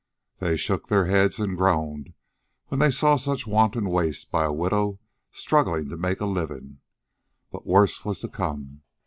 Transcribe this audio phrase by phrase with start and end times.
[0.39, 2.15] They shook their heads and groaned
[2.69, 6.79] when they saw such wanton waste by a widow struggling to make a living.
[7.51, 8.81] But worse was to come.